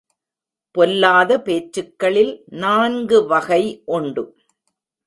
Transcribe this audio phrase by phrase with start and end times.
[0.71, 3.63] பொல்லாத பேச்சுக்களில் நான்கு வகை
[3.85, 4.23] உண்டு.